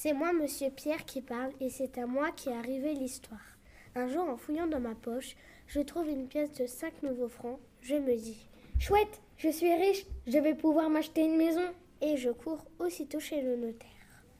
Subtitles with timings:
[0.00, 3.58] C'est moi, monsieur Pierre, qui parle, et c'est à moi qu'est arrivée l'histoire.
[3.96, 5.34] Un jour, en fouillant dans ma poche,
[5.66, 7.58] je trouve une pièce de 5 nouveaux francs.
[7.80, 8.48] Je me dis
[8.78, 11.64] Chouette, je suis riche, je vais pouvoir m'acheter une maison.
[12.00, 13.88] Et je cours aussitôt chez le notaire.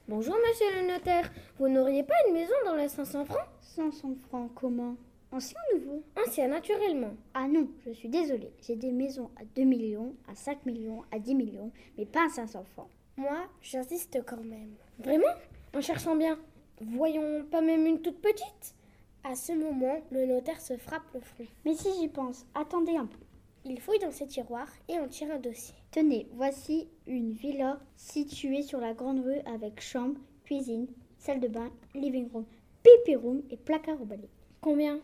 [0.07, 1.29] Bonjour, monsieur le notaire.
[1.59, 3.48] Vous n'auriez pas une maison dans les 500 francs?
[3.62, 4.95] 500 francs, comment?
[5.32, 6.04] Ancien ou nouveau?
[6.25, 7.16] Ancien, naturellement.
[7.34, 8.52] Ah non, je suis désolée.
[8.62, 12.29] J'ai des maisons à 2 millions, à 5 millions, à 10 millions, mais pas à
[12.29, 12.90] 500 francs.
[13.19, 14.77] Moi, j'insiste quand même.
[15.00, 15.35] Vraiment?
[15.75, 16.39] En cherchant bien.
[16.81, 18.77] Voyons pas même une toute petite?
[19.25, 21.44] À ce moment, le notaire se frappe le front.
[21.64, 23.18] Mais si j'y pense, attendez un peu.
[23.64, 25.75] Il fouille dans ses tiroirs et en tire un dossier.
[25.91, 30.86] Tenez, voici une villa située sur la grande rue avec chambre, cuisine,
[31.19, 32.44] salle de bain, living room,
[32.84, 34.30] pipi room et placard au balai.
[34.61, 35.00] Combien?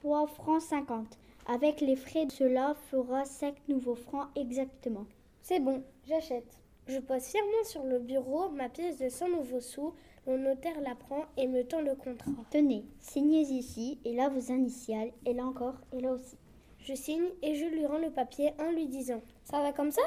[0.00, 1.18] 3 francs 50.
[1.44, 5.04] Avec les frais, cela fera 5 nouveaux francs exactement.
[5.42, 6.61] C'est bon, j'achète.
[6.88, 9.94] Je pose fièrement sur le bureau ma pièce de 100 nouveaux sous.
[10.26, 12.30] Le notaire la prend et me tend le contrat.
[12.50, 16.36] Tenez, signez ici, et là vos initiales, et là encore, et là aussi.
[16.80, 20.02] Je signe et je lui rends le papier en lui disant Ça va comme ça?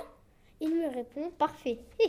[0.60, 1.80] Il me répond Parfait.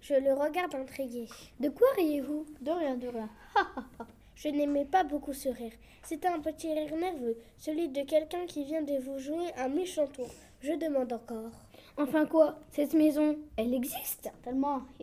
[0.00, 1.28] Je le regarde intrigué.
[1.60, 2.46] De quoi riez-vous?
[2.60, 3.28] De rien, de rien.
[4.34, 5.72] Je n'aimais pas beaucoup ce rire.
[6.02, 10.06] C'était un petit rire nerveux, celui de quelqu'un qui vient de vous jouer un méchant
[10.06, 10.30] tour.
[10.60, 11.67] Je demande encore.
[11.98, 14.82] Enfin quoi Cette maison, elle existe Certainement.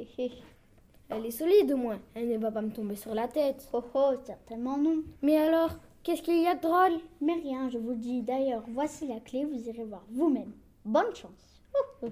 [1.09, 1.99] Elle est solide au moins.
[2.15, 3.67] Elle ne va pas me tomber sur la tête.
[3.73, 5.03] Oh oh, certainement non.
[5.21, 5.71] Mais alors,
[6.01, 6.99] qu'est-ce qu'il y a de drôle?
[7.21, 8.21] Mais rien, je vous le dis.
[8.23, 10.53] D'ailleurs, voici la clé, vous irez voir vous-même.
[10.83, 11.61] Bonne chance.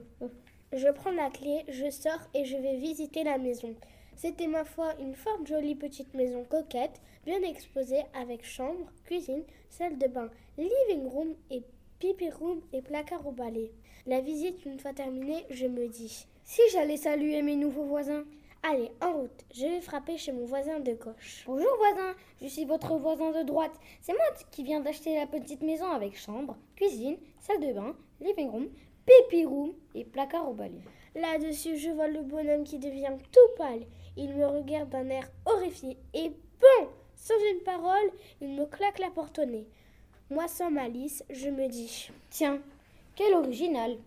[0.73, 3.75] Je prends la clé, je sors et je vais visiter la maison.
[4.15, 9.99] C'était ma foi une fort jolie petite maison coquette, bien exposée avec chambre, cuisine, salle
[9.99, 11.61] de bain, living room et
[11.99, 13.71] pipi room et placard au balai.
[14.05, 18.25] La visite une fois terminée, je me dis Si j'allais saluer mes nouveaux voisins
[18.61, 21.43] Allez, en route, je vais frapper chez mon voisin de gauche.
[21.45, 23.79] Bonjour voisin, je suis votre voisin de droite.
[24.01, 28.49] C'est moi qui viens d'acheter la petite maison avec chambre, cuisine, salle de bain, living
[28.49, 28.67] room,
[29.05, 30.81] pipi room et placard au balai.
[31.15, 33.85] Là-dessus, je vois le bonhomme qui devient tout pâle.
[34.17, 39.11] Il me regarde d'un air horrifié et bon, sans une parole, il me claque la
[39.11, 39.65] porte au nez.
[40.29, 42.59] Moi, sans malice, je me dis Tiens,
[43.15, 43.97] quel original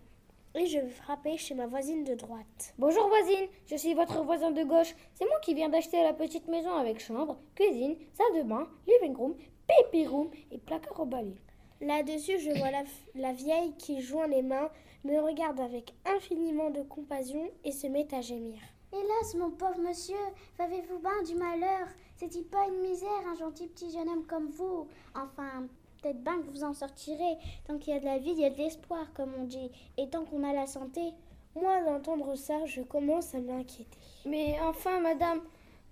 [0.55, 2.73] Et je vais frapper chez ma voisine de droite.
[2.77, 4.95] Bonjour voisine, je suis votre voisin de gauche.
[5.13, 9.15] C'est moi qui viens d'acheter la petite maison avec chambre, cuisine, salle de bain, living
[9.15, 9.35] room,
[9.67, 11.35] pipi room et placard au balai.
[11.79, 12.83] Là-dessus, je vois la,
[13.15, 14.69] la, vieille qui joint les mains,
[15.03, 18.59] me regarde avec infiniment de compassion et se met à gémir.
[18.91, 20.15] Hélas, mon pauvre monsieur,
[20.59, 24.87] avez-vous bien du malheur C'est-il pas une misère, un gentil petit jeune homme comme vous?
[25.13, 25.67] Enfin,
[26.01, 27.37] peut-être bien que vous en sortirez.
[27.65, 29.71] Tant qu'il y a de la vie, il y a de l'espoir, comme on dit.
[29.97, 31.13] Et tant qu'on a la santé.
[31.55, 33.97] Moi, d'entendre ça, je commence à m'inquiéter.
[34.25, 35.41] Mais enfin, madame,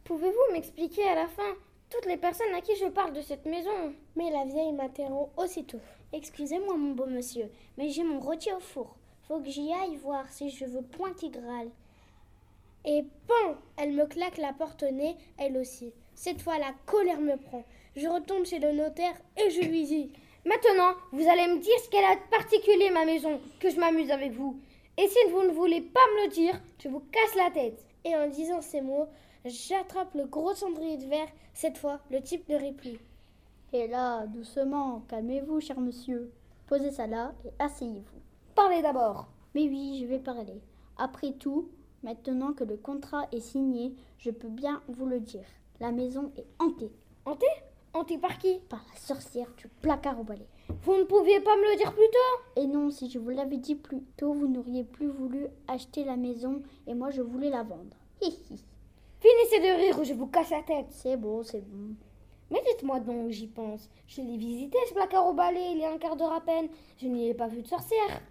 [0.03, 1.53] pouvez-vous m'expliquer à la fin
[1.89, 3.93] toutes les personnes à qui je parle de cette maison?
[4.15, 5.79] Mais la vieille m'interrompt aussitôt.
[6.13, 8.95] Excusez-moi, mon beau monsieur, mais j'ai mon rôti au four.
[9.27, 11.69] Faut que j'y aille voir si je veux point qu'il grâle.
[12.85, 15.91] Et pan Elle me claque la porte au nez, elle aussi.
[16.13, 17.63] Cette fois, la colère me prend.
[17.95, 20.11] Je retourne chez le notaire et je lui dis
[20.45, 24.11] Maintenant, vous allez me dire ce qu'elle a de particulier, ma maison, que je m'amuse
[24.11, 24.59] avec vous.
[24.97, 27.83] Et si vous ne voulez pas me le dire, je vous casse la tête.
[28.03, 29.07] Et en disant ces mots,
[29.43, 31.27] j'attrape le gros cendrier de verre.
[31.53, 32.99] Cette fois, le type ne rit plus.
[33.73, 36.31] Et là, doucement, calmez-vous, cher monsieur.
[36.67, 38.21] Posez ça là et asseyez-vous.
[38.53, 39.27] Parlez d'abord.
[39.55, 40.61] Mais oui, je vais parler.
[40.97, 41.69] Après tout,
[42.03, 45.45] maintenant que le contrat est signé, je peux bien vous le dire.
[45.79, 46.91] La maison est hantée.
[47.25, 47.45] Hantée?
[47.95, 50.45] Par qui Par la sorcière du placard au balai.
[50.83, 52.61] Vous ne pouviez pas me le dire plus tôt?
[52.61, 56.17] Et non, si je vous l'avais dit plus tôt, vous n'auriez plus voulu acheter la
[56.17, 57.95] maison et moi je voulais la vendre.
[58.21, 60.87] Finissez de rire ou je vous casse la tête.
[60.89, 61.95] C'est bon, c'est bon.
[62.51, 63.89] Mais dites-moi donc, j'y pense.
[64.07, 66.67] Je l'ai visité ce placard au balai il y a un quart d'heure à peine.
[66.97, 68.21] Je n'y ai pas vu de sorcière.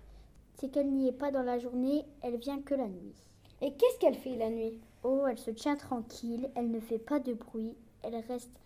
[0.57, 3.15] C'est qu'elle n'y est pas dans la journée, elle vient que la nuit.
[3.63, 4.79] Et qu'est-ce qu'elle fait la nuit?
[5.05, 8.61] Oh, elle se tient tranquille, elle ne fait pas de bruit, elle reste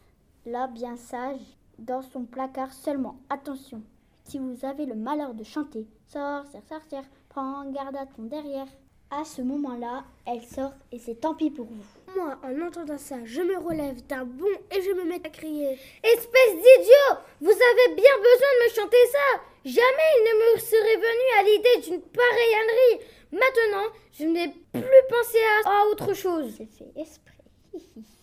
[0.51, 1.41] là bien sage
[1.79, 3.17] dans son placard seulement.
[3.29, 3.83] Attention,
[4.25, 8.67] si vous avez le malheur de chanter Sorcière, sorcière, prends garde à ton derrière.
[9.11, 12.15] À ce moment-là, elle sort et c'est tant pis pour vous.
[12.15, 15.79] Moi, en entendant ça, je me relève d'un bond et je me mets à crier
[16.03, 20.97] Espèce d'idiot Vous avez bien besoin de me chanter ça Jamais il ne me serait
[20.97, 26.55] venu à l'idée d'une pareille ânerie Maintenant, je n'ai plus pensé à, à autre chose.
[26.57, 27.39] C'est fait esprit.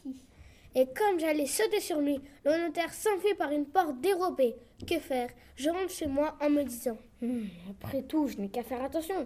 [0.76, 4.56] Et comme j'allais sauter sur lui, le notaire s'enfuit par une porte dérobée.
[4.86, 5.30] Que faire?
[5.56, 9.26] Je rentre chez moi en me disant Hum, Après tout, je n'ai qu'à faire attention.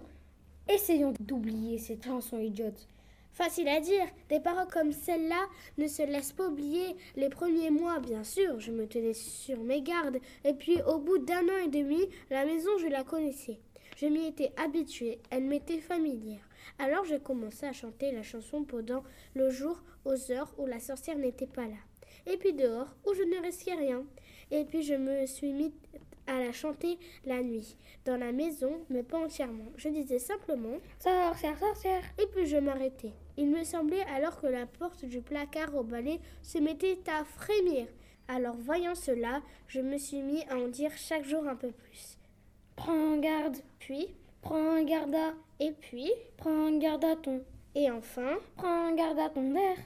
[0.71, 2.87] Essayons d'oublier cette chanson idiote.
[3.31, 5.47] Facile à dire, des paroles comme celle-là
[5.77, 6.95] ne se laissent pas oublier.
[7.15, 11.19] Les premiers mois, bien sûr, je me tenais sur mes gardes, et puis au bout
[11.19, 13.59] d'un an et demi, la maison, je la connaissais.
[13.97, 16.47] Je m'y étais habituée, elle m'était familière.
[16.77, 19.03] Alors j'ai commencé à chanter la chanson pendant
[19.33, 21.75] le jour, aux heures où la sorcière n'était pas là.
[22.25, 24.05] Et puis dehors, où je ne risquais rien.
[24.51, 25.73] Et puis je me suis mis
[26.29, 29.65] à la chanter la nuit, dans la maison, mais pas entièrement.
[29.75, 32.03] Je disais simplement Sorcière, sorcière.
[32.21, 33.11] et puis je m'arrêtais.
[33.37, 37.87] Il me semblait alors que la porte du placard au balai se mettait à frémir.
[38.27, 42.17] Alors voyant cela, je me suis mis à en dire chaque jour un peu plus.
[42.75, 43.57] Prends garde.
[43.79, 44.07] Puis,
[44.41, 45.33] Prends garde à.
[45.59, 47.43] et puis, Prends garde à ton.
[47.75, 49.77] et enfin, Prends garde à ton verre.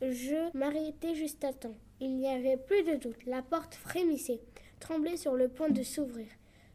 [0.00, 1.74] je m'arrêtais juste à temps.
[2.00, 3.26] Il n'y avait plus de doute.
[3.26, 4.40] La porte frémissait,
[4.80, 6.26] tremblait sur le point de s'ouvrir.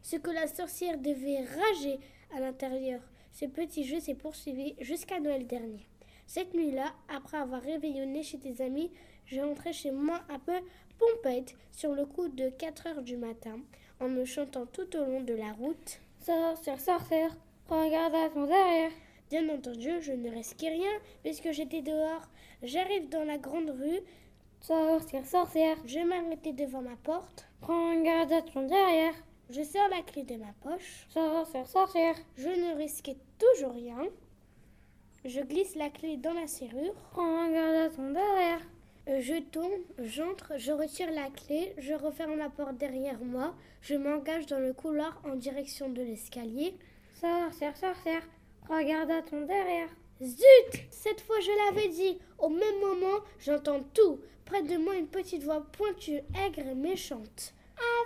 [0.02, 1.98] Ce que la sorcière devait rager
[2.34, 3.00] à l'intérieur.
[3.32, 5.86] Ce petit jeu s'est poursuivi jusqu'à Noël dernier.
[6.26, 8.90] Cette nuit-là, après avoir réveillonné chez des amis,
[9.26, 10.58] je rentrais chez moi un peu
[10.98, 13.58] pompette sur le coup de 4 heures du matin,
[14.00, 16.00] en me chantant tout au long de la route.
[16.20, 17.36] Sorcière, sorcière.
[17.66, 18.92] Prends garde à ton derrière.
[19.28, 20.92] Bien entendu, je ne risquais rien
[21.22, 22.28] puisque j'étais dehors.
[22.62, 24.00] J'arrive dans la grande rue,
[24.60, 25.76] Sorcière, sorcière.
[25.86, 29.14] je m'arrêtais devant ma porte, Prends garde à ton derrière.
[29.50, 32.14] je sors la clé de ma poche, Sorcière, sorcière.
[32.36, 33.98] je ne risquais toujours rien.
[35.24, 38.60] Je glisse la clé dans la serrure, Prends garde à ton derrière.
[39.08, 39.70] Euh, je tombe,
[40.00, 44.72] j'entre, je retire la clé, je referme la porte derrière moi, je m'engage dans le
[44.72, 46.74] couloir en direction de l'escalier.
[47.20, 48.22] Sorcière, sorcière.
[48.64, 49.88] Prends garde à ton derrière.
[50.20, 52.18] Zut Cette fois je l'avais dit.
[52.38, 54.18] Au même moment, j'entends tout.
[54.46, 57.52] Près de moi, une petite voix pointue, aigre et méchante.
[57.78, 58.02] Ah,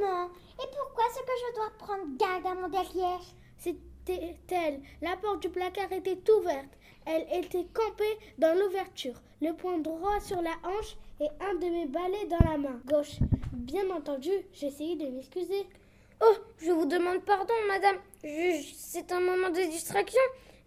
[0.00, 0.30] vraiment?
[0.58, 3.20] Et pourquoi est-ce que je dois prendre garde à mon derrière?
[3.58, 4.80] C'était elle.
[5.02, 6.70] La porte du placard était ouverte.
[7.06, 11.86] Elle était campée dans l'ouverture, le poing droit sur la hanche et un de mes
[11.86, 13.18] balais dans la main gauche.
[13.52, 15.66] Bien entendu, j'essayais de m'excuser.
[16.22, 17.98] Oh, je vous demande pardon, madame.
[18.22, 20.20] C'est un moment de distraction.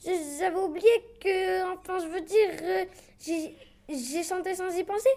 [0.05, 2.85] J'avais oublié que, enfin, je veux dire, euh,
[3.19, 3.55] j'ai
[3.89, 5.09] j'ai chanté sans y penser.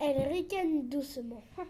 [0.00, 1.42] Elle ricane doucement.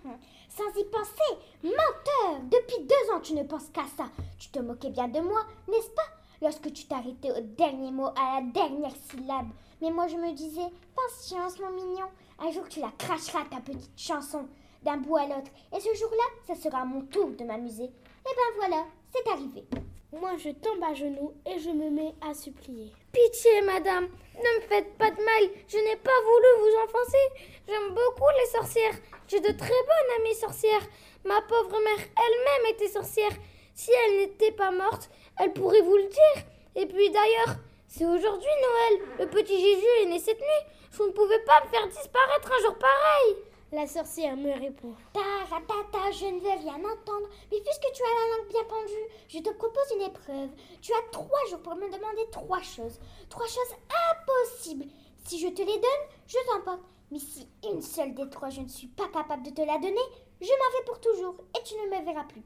[0.49, 4.05] Sans y penser Menteur Depuis deux ans, tu ne penses qu'à ça.
[4.39, 6.03] Tu te moquais bien de moi, n'est-ce pas?
[6.41, 9.49] Lorsque tu t'arrêtais au dernier mot, à la dernière syllabe.
[9.81, 12.07] Mais moi, je me disais, patience, mon mignon.
[12.39, 14.47] Un jour, tu la cracheras, ta petite chanson,
[14.83, 15.51] d'un bout à l'autre.
[15.77, 17.85] Et ce jour-là, ça sera mon tour de m'amuser.
[17.85, 17.91] Et
[18.25, 19.65] ben voilà, c'est arrivé.
[20.13, 22.93] Moi, je tombe à genoux et je me mets à supplier.
[23.13, 25.51] Pitié, madame, ne me faites pas de mal.
[25.69, 27.53] Je n'ai pas voulu vous enfoncer.
[27.69, 28.95] J'aime beaucoup les sorcières.
[29.29, 30.87] J'ai de très bonnes amies sorcières.
[31.25, 33.33] Ma pauvre mère elle-même était sorcière.
[33.75, 36.45] Si elle n'était pas morte, elle pourrait vous le dire.
[36.75, 37.57] Et puis d'ailleurs,
[37.87, 39.09] c'est aujourd'hui Noël.
[39.19, 40.67] Le petit Jésus est né cette nuit.
[40.93, 43.37] Vous ne pouvez pas me faire disparaître un jour pareil.
[43.73, 44.95] La sorcière me répond.
[45.15, 47.29] Taratata, je ne veux rien entendre.
[47.51, 50.51] Mais puisque tu as la langue bien pendue, je te propose une épreuve.
[50.83, 53.01] Tu as trois jours pour me demander trois choses.
[53.31, 53.75] Trois choses
[54.11, 54.85] impossibles.
[55.25, 56.83] Si je te les donne, je t'emporte.
[57.11, 60.01] Mais si une seule des trois, je ne suis pas capable de te la donner,
[60.41, 62.43] je m'en vais pour toujours et tu ne me verras plus.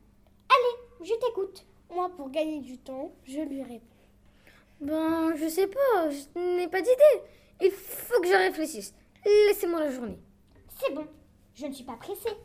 [0.48, 1.64] Allez, je t'écoute.
[1.90, 3.86] Moi, pour gagner du temps, je lui réponds.
[4.80, 7.22] Ben, je sais pas, je n'ai pas d'idée.
[7.62, 8.94] Il faut que je réfléchisse.
[9.24, 10.18] Laissez-moi la journée.
[10.78, 11.06] C'est bon,
[11.56, 12.36] je ne suis pas pressée.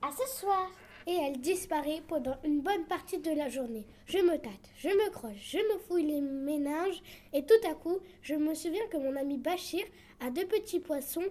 [0.00, 0.70] À ce soir.
[1.08, 3.88] Et elle disparaît pendant une bonne partie de la journée.
[4.06, 7.02] Je me tâte, je me croche, je me fouille les méninges
[7.32, 9.82] et tout à coup, je me souviens que mon ami Bachir
[10.20, 11.24] a deux petits poissons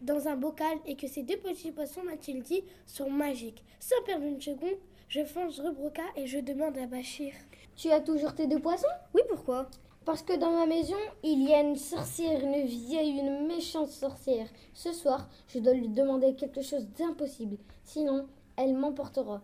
[0.00, 3.62] dans un bocal et que ces deux petits poissons, m'a-t-il dit, sont magiques.
[3.80, 4.78] Sans perdre une seconde,
[5.10, 7.34] je fonce rue Broca et je demande à Bachir.
[7.76, 8.86] Tu as toujours tes deux poissons?
[9.12, 9.68] Oui, pourquoi?
[10.08, 14.48] Parce que dans ma maison, il y a une sorcière, une vieille, une méchante sorcière.
[14.72, 17.58] Ce soir, je dois lui demander quelque chose d'impossible.
[17.84, 19.42] Sinon, elle m'emportera.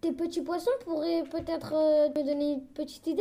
[0.00, 3.20] Tes petits poissons pourraient peut-être euh, me donner une petite idée?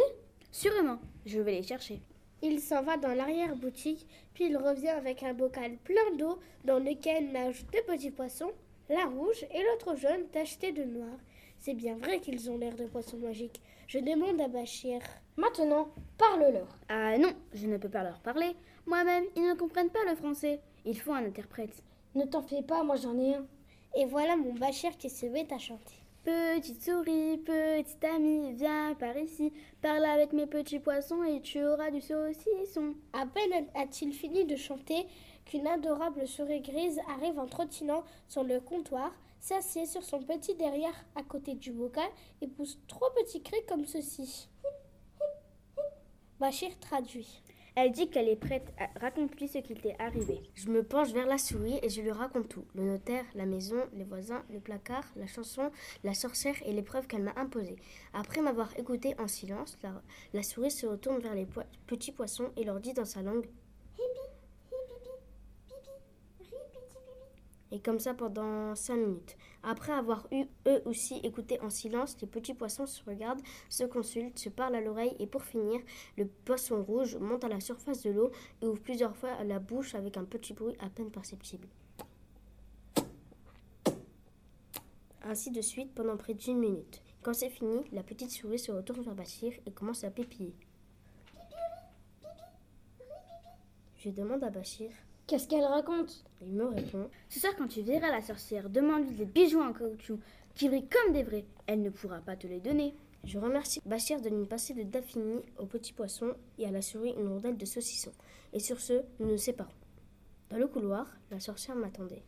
[0.50, 2.02] Sûrement, je vais les chercher.
[2.42, 7.34] Il s'en va dans l'arrière-boutique, puis il revient avec un bocal plein d'eau dans lequel
[7.34, 8.54] nagent deux petits poissons,
[8.90, 11.18] l'un rouge et l'autre jaune tacheté de noir.
[11.60, 13.60] C'est bien vrai qu'ils ont l'air de poissons magiques.
[13.88, 15.00] Je demande à Bachir.
[15.38, 16.68] Maintenant, parle-leur.
[16.90, 18.54] Ah non, je ne peux pas leur parler.
[18.86, 20.60] Moi-même, ils ne comprennent pas le français.
[20.84, 21.82] Il faut un interprète.
[22.14, 23.46] Ne t'en fais pas, moi j'en ai un.
[23.96, 25.96] Et voilà mon Bachir qui se met à chanter.
[26.26, 29.54] Petite souris, petite amie, viens par ici.
[29.82, 32.94] Parle avec mes petits poissons et tu auras du saucisson.
[33.14, 35.08] À peine a-t-il fini de chanter
[35.46, 41.06] qu'une adorable souris grise arrive en trottinant sur le comptoir, s'assied sur son petit derrière
[41.16, 42.10] à côté du bocal
[42.42, 44.50] et pousse trois petits cris comme ceci.
[46.40, 47.42] Bachir traduit.
[47.80, 48.74] Elle dit qu'elle est prête.
[48.80, 48.88] À...
[49.00, 50.42] Raconte-lui ce qui t'est arrivé.
[50.56, 52.66] Je me penche vers la souris et je lui raconte tout.
[52.74, 55.70] Le notaire, la maison, les voisins, le placard, la chanson,
[56.04, 57.76] la sorcière et l'épreuve qu'elle m'a imposée.
[58.14, 60.02] Après m'avoir écouté en silence, la,
[60.34, 63.48] la souris se retourne vers les po- petits poissons et leur dit dans sa langue
[67.72, 69.36] Et comme ça pendant cinq minutes.
[69.62, 74.40] Après avoir eu eux aussi écouté en silence, les petits poissons se regardent, se consultent,
[74.40, 75.82] se parlent à l'oreille et pour finir,
[76.18, 78.32] le poisson rouge monte à la surface de l'eau
[78.62, 81.68] et ouvre plusieurs fois la bouche avec un petit bruit à peine perceptible.
[85.24, 87.02] Ainsi de suite pendant près d'une minute.
[87.22, 90.56] Quand c'est fini, la petite souris se retourne vers Bachir et commence à pépiller.
[93.98, 94.92] Je demande à Bachir.
[95.28, 96.24] Qu'est-ce qu'elle raconte?
[96.42, 97.10] Il me répond.
[97.28, 100.20] Ce soir, quand tu verras la sorcière, demande-lui des bijoux en caoutchouc
[100.56, 101.44] qui brillent comme des vrais.
[101.68, 102.96] Elle ne pourra pas te les donner.
[103.26, 107.14] Je remercie Bachir de nous passer de Daphne au petit poisson et à la souris
[107.18, 108.14] une rondelle de saucisson.
[108.54, 109.70] Et sur ce, nous nous séparons.
[110.50, 112.24] Dans le couloir, la sorcière m'attendait.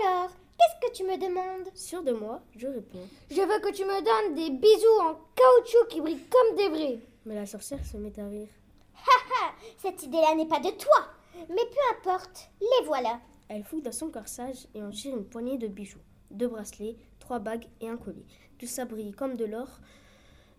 [0.00, 1.74] Alors, qu'est-ce que tu me demandes?
[1.74, 3.08] Sûr de moi, je réponds.
[3.32, 6.98] Je veux que tu me donnes des bisous en caoutchouc qui brillent comme des vrais.
[7.26, 8.48] Mais la sorcière se met à rire.
[9.78, 11.08] Cette idée-là n'est pas de toi.
[11.48, 13.20] Mais peu importe, les voilà.
[13.48, 16.00] Elle fouille dans son corsage et en tire une poignée de bijoux.
[16.30, 18.24] Deux bracelets, trois bagues et un collier.
[18.58, 19.68] Tout ça brille comme de l'or,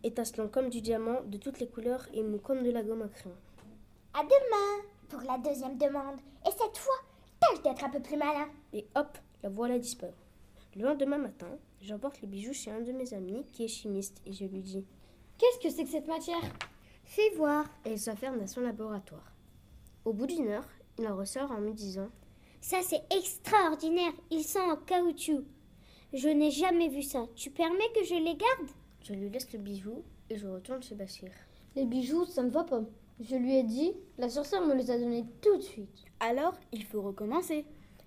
[0.04, 3.08] étincelant comme du diamant, de toutes les couleurs et mou comme de la gomme à
[3.08, 3.36] crayon.
[4.14, 6.20] À demain pour la deuxième demande.
[6.48, 6.96] Et cette fois,
[7.40, 8.48] tâche d'être un peu plus malin.
[8.74, 10.14] Et hop, la voilà disparue.
[10.76, 14.34] Le lendemain matin, j'emporte les bijoux chez un de mes amis qui est chimiste et
[14.34, 14.86] je lui dis
[15.38, 16.42] Qu'est-ce que c'est que cette matière?
[17.04, 17.66] Fais voir.
[17.86, 19.32] et il s'enferme dans son laboratoire.
[20.06, 20.70] Au bout d'une heure,
[21.00, 22.10] il en ressort en me disant
[22.62, 24.14] Ça, c'est extraordinaire.
[24.30, 25.44] Ils sont en caoutchouc.
[26.14, 27.26] Je n'ai jamais vu ça.
[27.36, 28.70] Tu permets que je les garde?
[29.02, 31.32] Je lui laisse le bijou et je retourne chez Bachir.
[31.76, 32.84] Les bijoux, ça ne va pas.
[33.20, 36.06] Je lui ai dit, la sorcière me les a donnés tout de suite.
[36.20, 37.66] Alors, il faut recommencer.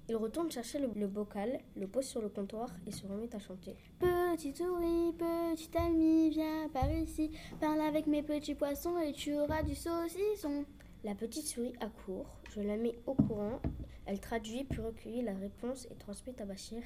[0.09, 3.41] Il retourne chercher le, le bocal, le pose sur le comptoir et se remet à
[3.41, 3.75] chanter.
[3.99, 7.33] Petite souris, petite amie, viens par ici.
[7.61, 10.65] Parle avec mes petits poissons et tu auras du saucisson.
[11.05, 13.61] La petite souris accourt, je la mets au courant,
[14.05, 16.83] elle traduit puis recueillit la réponse et transmet à Bachir.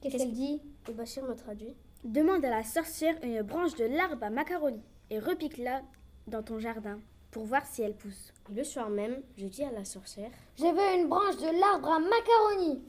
[0.00, 0.62] Qu'est-ce qu'elle dit?
[0.88, 1.74] Et Bachir me traduit?
[2.04, 5.82] Demande à la sorcière une branche de l'arbre à macaroni et repique-la
[6.28, 7.00] dans ton jardin
[7.32, 8.32] pour voir si elle pousse.
[8.54, 11.98] Le soir même, je dis à la sorcière Je veux une branche de l'arbre à
[11.98, 12.80] macaroni.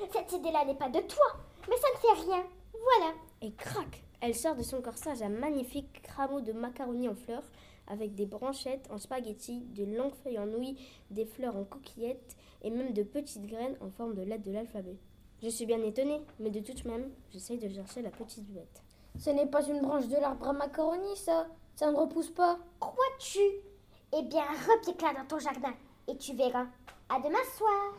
[0.12, 1.26] Cette idée-là n'est pas de toi.
[1.70, 2.44] Mais ça ne fait rien.
[2.72, 3.14] Voilà.
[3.40, 7.42] Et crac Elle sort de son corsage un magnifique rameau de macaroni en fleurs,
[7.88, 10.78] avec des branchettes en spaghetti, de longues feuilles en nouilles,
[11.10, 14.96] des fleurs en coquillettes et même de petites graines en forme de lettres de l'alphabet.
[15.42, 18.80] Je suis bien étonnée, mais de toute même, j'essaye de chercher la petite bête.
[19.18, 21.48] Ce n'est pas une branche de l'arbre à macaroni, ça.
[21.74, 22.60] Ça ne repousse pas.
[22.78, 23.40] Crois-tu?
[24.16, 25.74] Eh bien, repique-la dans ton jardin
[26.06, 26.66] et tu verras.
[27.08, 27.96] À demain soir.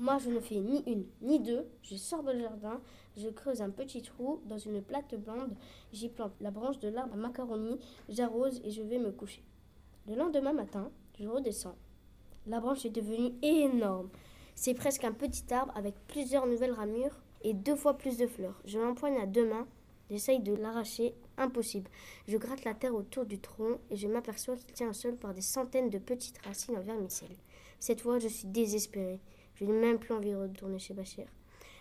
[0.00, 1.66] Moi, je ne fais ni une ni deux.
[1.82, 2.80] Je sors du jardin,
[3.18, 5.54] je creuse un petit trou dans une plate blonde,
[5.92, 7.78] j'y plante la branche de l'arbre à macaroni,
[8.08, 9.44] j'arrose et je vais me coucher.
[10.08, 11.76] Le lendemain matin, je redescends.
[12.46, 14.08] La branche est devenue énorme.
[14.54, 18.58] C'est presque un petit arbre avec plusieurs nouvelles ramures et deux fois plus de fleurs.
[18.64, 19.68] Je l'empoigne à deux mains,
[20.08, 21.90] j'essaye de l'arracher, impossible.
[22.26, 25.42] Je gratte la terre autour du tronc et je m'aperçois qu'il tient seul par des
[25.42, 27.36] centaines de petites racines en vermicelle.
[27.78, 29.20] Cette fois, je suis désespérée.
[29.60, 31.26] Je n'ai même plus envie de retourner chez Bachir.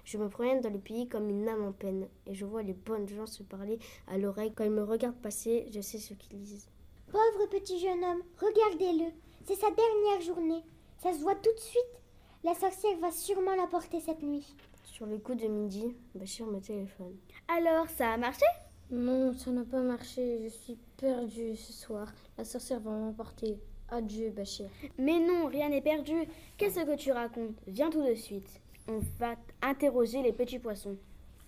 [0.03, 2.73] Je me promène dans le pays comme une âme en peine et je vois les
[2.73, 4.51] bonnes gens se parler à l'oreille.
[4.53, 6.67] Quand ils me regardent passer, je sais ce qu'ils disent.
[7.11, 9.11] Pauvre petit jeune homme, regardez-le.
[9.45, 10.63] C'est sa dernière journée.
[10.97, 12.01] Ça se voit tout de suite.
[12.43, 14.55] La sorcière va sûrement l'emporter cette nuit.
[14.83, 17.15] Sur le coup de midi, Bachir me téléphone.
[17.47, 18.45] Alors, ça a marché?
[18.91, 20.41] Non, ça n'a pas marché.
[20.43, 22.11] Je suis perdue ce soir.
[22.37, 23.59] La sorcière va m'emporter.
[23.91, 24.69] Adieu, Bachir.
[24.97, 26.15] Mais non, rien n'est perdu.
[26.57, 27.55] Qu'est-ce que tu racontes?
[27.67, 28.61] Viens tout de suite.
[28.87, 30.97] On va interroger les petits poissons.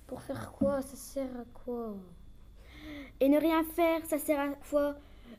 [0.07, 0.81] Pour faire quoi?
[0.81, 1.95] Ça sert à quoi?
[3.19, 4.95] Et ne rien faire, ça sert à quoi?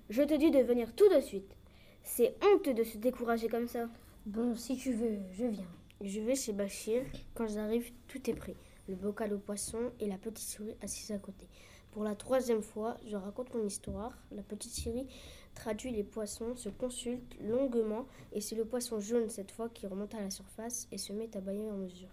[0.08, 1.56] Je te dis de venir tout de suite.
[2.02, 3.88] C'est honteux de se décourager comme ça.
[4.26, 5.68] Bon, si tu veux, je viens.
[6.00, 7.02] Je vais chez Bachir.
[7.34, 8.56] Quand j'arrive, tout est prêt.
[8.88, 11.46] Le bocal au poisson et la petite souris assise à côté.
[11.92, 14.18] Pour la troisième fois, je raconte mon histoire.
[14.32, 15.06] La petite souris
[15.54, 20.14] traduit les poissons, se consulte longuement et c'est le poisson jaune cette fois qui remonte
[20.14, 22.08] à la surface et se met à bailler en mesure.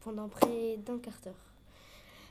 [0.00, 1.50] Pendant près d'un quart d'heure.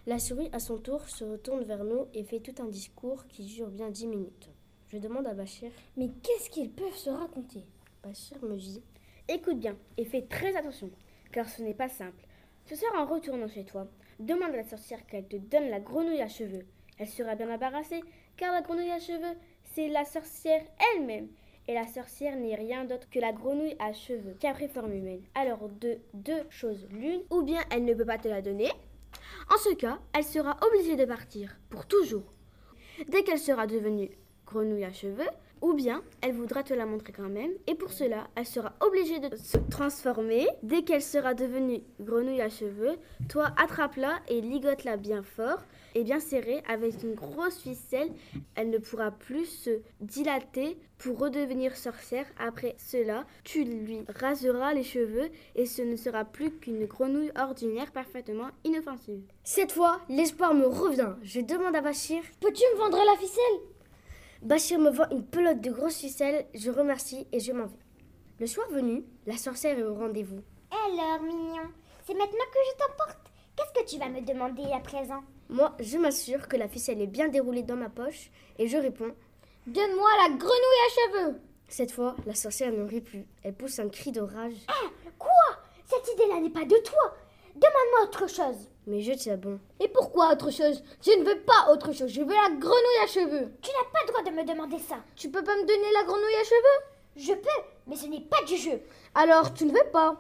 [0.08, 3.44] La souris, à son tour, se retourne vers nous et fait tout un discours qui
[3.44, 4.50] dure bien dix minutes.
[4.88, 5.72] Je demande à Bachir.
[5.98, 7.64] Mais qu'est-ce qu'ils peuvent se raconter?
[8.04, 8.82] Bachir me dit
[9.28, 10.90] Écoute bien et fais très attention,
[11.32, 12.26] car ce n'est pas simple.
[12.66, 13.88] Ce soir, en retournant chez toi,
[14.20, 16.66] demande à la sorcière qu'elle te donne la grenouille à cheveux.
[16.98, 18.02] Elle sera bien embarrassée,
[18.38, 19.38] car la grenouille à cheveux,
[19.74, 21.30] c'est la sorcière elle-même.
[21.68, 24.94] Et la sorcière n'est rien d'autre que la grenouille à cheveux qui a pris forme
[24.94, 25.22] humaine.
[25.36, 28.70] Alors, de deux choses l'une, ou bien elle ne peut pas te la donner.
[29.54, 32.34] En ce cas, elle sera obligée de partir, pour toujours.
[33.08, 34.10] Dès qu'elle sera devenue
[34.46, 35.30] grenouille à cheveux,
[35.62, 39.20] ou bien elle voudra te la montrer quand même, et pour cela, elle sera obligée
[39.20, 40.48] de se transformer.
[40.64, 42.98] Dès qu'elle sera devenue grenouille à cheveux,
[43.28, 45.62] toi attrape-la et ligote-la bien fort
[45.96, 48.12] et bien serrée avec une grosse ficelle.
[48.56, 52.26] Elle ne pourra plus se dilater pour redevenir sorcière.
[52.38, 57.92] Après cela, tu lui raseras les cheveux et ce ne sera plus qu'une grenouille ordinaire
[57.92, 59.24] parfaitement inoffensive.
[59.44, 61.14] Cette fois, l'espoir me revient.
[61.24, 63.79] Je demande à Bachir Peux-tu me vendre la ficelle?
[64.42, 67.80] Bachir me vend une pelote de grosses ficelles, je remercie et je m'en vais.
[68.40, 70.42] Le soir venu, la sorcière est au rendez-vous.
[70.72, 71.68] Alors, mignon,
[72.06, 73.20] c'est maintenant que je t'emporte.
[73.58, 75.22] Qu'est-ce que tu vas me demander à présent?
[75.50, 79.14] Moi, je m'assure que la ficelle est bien déroulée dans ma poche et je réponds
[79.68, 83.26] Donne-moi la grenouille à cheveux Cette fois, la sorcière ne rit plus.
[83.44, 84.66] Elle pousse un cri de rage.
[85.18, 85.30] Quoi?
[85.86, 87.14] Cette idée-là n'est pas de toi.
[87.60, 88.70] Demande-moi autre chose.
[88.88, 89.60] Mais je tiens bon.
[89.82, 90.82] Et pourquoi autre chose?
[91.02, 94.00] Je ne veux pas autre chose, je veux la grenouille à cheveux Tu n'as pas
[94.06, 94.96] le droit de me demander ça.
[95.16, 96.86] Tu peux pas me donner la grenouille à cheveux?
[97.18, 98.82] Je peux, mais ce n'est pas du jeu.
[99.14, 100.16] Alors tu ne veux pas?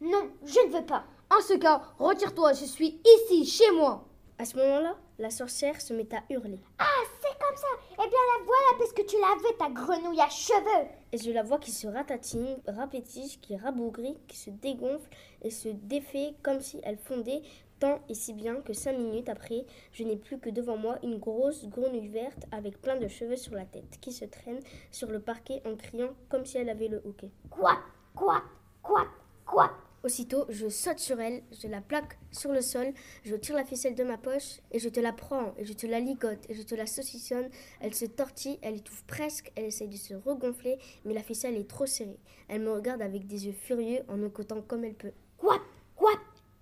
[0.00, 1.04] Non, je ne veux pas.
[1.30, 4.04] En ce cas, retire-toi, je suis ici, chez moi
[4.38, 6.58] À ce moment-là, la sorcière se met à hurler.
[6.80, 7.68] Ah, c'est comme ça.
[7.92, 10.88] Eh bien, la voilà, puisque tu l'avais, ta grenouille à cheveux.
[11.14, 15.10] Et je la vois qui se ratatine, rapétige, qui rabougrit, qui se dégonfle
[15.42, 17.42] et se défait comme si elle fondait
[17.80, 21.18] tant et si bien que cinq minutes après, je n'ai plus que devant moi une
[21.18, 25.20] grosse grenouille verte avec plein de cheveux sur la tête qui se traîne sur le
[25.20, 27.30] parquet en criant comme si elle avait le hoquet.
[27.50, 27.78] Quoi?
[28.14, 28.42] Quoi?
[28.82, 29.06] Quoi?
[29.44, 29.70] Quoi?
[30.04, 32.92] Aussitôt, je saute sur elle, je la plaque sur le sol,
[33.24, 35.86] je tire la ficelle de ma poche et je te la prends et je te
[35.86, 37.48] la ligote et je te la saucissonne.
[37.80, 41.70] Elle se tortille, elle étouffe presque, elle essaye de se regonfler, mais la ficelle est
[41.70, 42.18] trop serrée.
[42.48, 45.12] Elle me regarde avec des yeux furieux en cotant comme elle peut.
[45.38, 45.62] Quoi
[45.94, 46.14] Quoi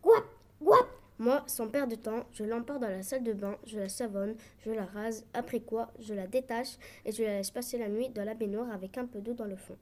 [0.03, 0.23] Quoi
[0.63, 0.87] Quoi
[1.19, 4.37] Moi, sans perdre de temps, je l'emporte dans la salle de bain, je la savonne,
[4.67, 6.77] je la rase, après quoi je la détache
[7.07, 9.47] et je la laisse passer la nuit dans la baignoire avec un peu d'eau dans
[9.47, 9.79] le fond.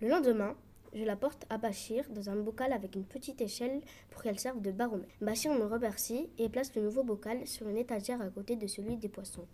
[0.00, 0.56] Le lendemain,
[0.94, 4.60] je la porte à Bachir dans un bocal avec une petite échelle pour qu'elle serve
[4.60, 5.12] de baromètre.
[5.20, 8.96] Bachir me remercie et place le nouveau bocal sur une étagère à côté de celui
[8.96, 9.46] des poissons.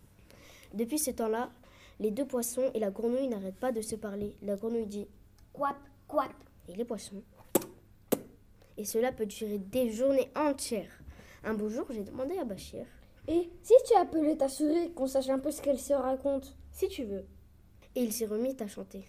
[0.75, 1.51] Depuis ce temps-là,
[2.01, 4.37] les deux poissons et la grenouille n'arrêtent pas de se parler.
[4.43, 5.07] La grenouille dit
[5.53, 6.29] Quoi Quoi
[6.69, 7.23] et les poissons.
[8.77, 11.01] Et cela peut durer des journées entières.
[11.45, 12.87] Un beau jour, j'ai demandé à Bachir
[13.27, 16.89] Et si tu appelais ta souris, qu'on sache un peu ce qu'elle se raconte Si
[16.89, 17.25] tu veux.
[17.95, 19.05] Et il s'est remis à chanter.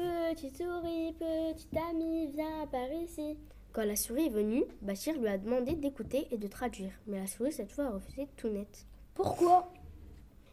[0.00, 3.36] Petite souris, petite amie, viens par ici.
[3.72, 6.92] Quand la souris est venue, Bachir lui a demandé d'écouter et de traduire.
[7.06, 8.86] Mais la souris, cette fois, a refusé tout net.
[9.14, 9.70] Pourquoi?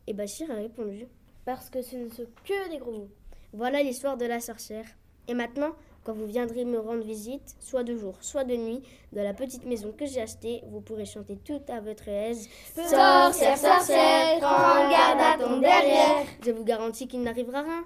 [0.05, 1.07] Et Bachir a répondu
[1.45, 3.09] Parce que ce ne sont que des gros mots.
[3.53, 4.85] Voilà l'histoire de la sorcière.
[5.29, 5.71] Et maintenant,
[6.03, 8.81] quand vous viendrez me rendre visite, soit de jour, soit de nuit,
[9.13, 12.49] dans la petite maison que j'ai achetée, vous pourrez chanter tout à votre aise.
[12.73, 16.25] Sorcière, sorcière, prends garde à ton derrière.
[16.45, 17.85] Je vous garantis qu'il n'arrivera rien.